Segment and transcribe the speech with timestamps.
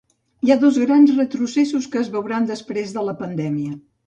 [0.45, 3.79] Hi ha dos grans retrocessos que es veuran després de la pandèmia.